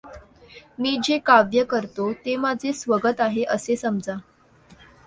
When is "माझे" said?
2.37-2.73